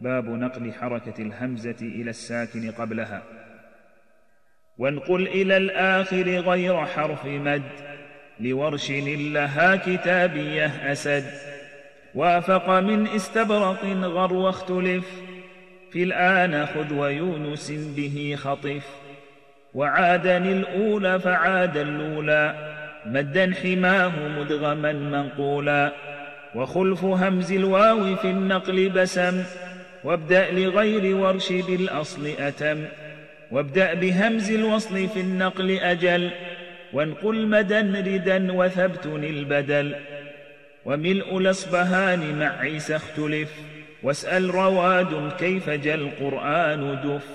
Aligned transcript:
باب 0.00 0.28
نقل 0.28 0.72
حركة 0.72 1.22
الهمزة 1.22 1.76
إلى 1.82 2.10
الساكن 2.10 2.70
قبلها. 2.70 3.22
وانقل 4.78 5.28
إلى 5.28 5.56
الآخر 5.56 6.28
غير 6.28 6.86
حرف 6.86 7.24
مد 7.24 7.62
لورش 8.40 8.90
لها 8.90 9.76
كتابية 9.76 10.92
أسد. 10.92 11.24
وافق 12.14 12.70
من 12.70 13.06
استبرق 13.06 13.84
غر 13.84 14.32
واختلف 14.32 15.06
في 15.90 16.02
الآن 16.02 16.66
خذ 16.66 16.94
ويونس 16.94 17.70
به 17.96 18.36
خطف. 18.38 18.86
وعادني 19.74 20.52
الأولى 20.52 21.20
فعاد 21.20 21.76
اللولى 21.76 22.74
مدا 23.06 23.54
حماه 23.62 24.28
مدغما 24.28 24.92
منقولا. 24.92 25.92
وخلف 26.54 27.04
همز 27.04 27.52
الواو 27.52 28.16
في 28.16 28.30
النقل 28.30 28.88
بسم 28.88 29.42
وابدأ 30.04 30.50
لغير 30.50 31.16
ورش 31.16 31.52
بالأصل 31.52 32.32
أتم. 32.38 32.84
وابدأ 33.50 33.94
بهمز 33.94 34.50
الوصل 34.50 35.08
في 35.08 35.20
النقل 35.20 35.78
أجل. 35.78 36.30
وانقل 36.92 37.46
مدا 37.46 37.80
ردا 37.80 38.52
وثبتن 38.52 39.24
البدل. 39.24 39.94
وملء 40.84 41.38
الأصبهان 41.38 42.38
مع 42.38 42.58
عيسى 42.58 42.96
اختلف 42.96 43.50
واسأل 44.02 44.54
رواد 44.54 45.32
كيف 45.38 45.70
جاء 45.70 45.94
القرآن 45.94 47.00
دف. 47.04 47.26